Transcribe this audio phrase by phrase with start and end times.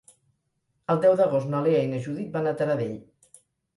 [0.93, 2.97] El deu d'agost na Lea i na Judit van a Taradell.